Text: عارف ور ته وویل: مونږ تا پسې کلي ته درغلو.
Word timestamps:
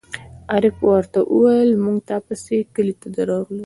عارف 0.51 0.75
ور 0.87 1.03
ته 1.13 1.19
وویل: 1.33 1.71
مونږ 1.83 1.97
تا 2.09 2.17
پسې 2.27 2.57
کلي 2.75 2.95
ته 3.01 3.07
درغلو. 3.15 3.57